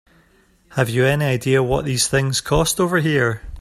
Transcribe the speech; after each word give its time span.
Have 0.71 0.89
you 0.89 1.05
any 1.05 1.25
idea 1.25 1.61
what 1.61 1.85
these 1.85 2.07
things 2.07 2.41
cost 2.41 2.79
over 2.79 2.97
here? 2.97 3.43